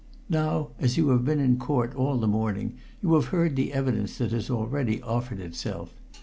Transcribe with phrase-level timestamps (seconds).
[0.31, 4.17] Now, as you have been in Court all the morning, you have heard the evidence
[4.17, 5.93] that has already offered itself.